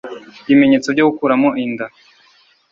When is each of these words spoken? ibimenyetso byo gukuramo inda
ibimenyetso 0.49 0.87
byo 0.95 1.03
gukuramo 1.09 1.49
inda 1.63 1.85